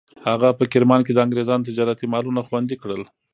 هغه 0.27 0.49
په 0.59 0.63
کرمان 0.71 1.01
کې 1.03 1.11
د 1.13 1.19
انګریزانو 1.25 1.67
تجارتي 1.69 2.05
مالونه 2.13 2.41
خوندي 2.47 2.75
کړل. 2.81 3.01